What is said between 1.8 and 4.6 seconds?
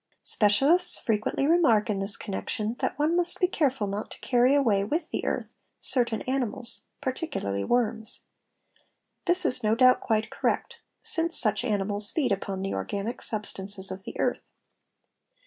in this connection, that one must be careful not to carry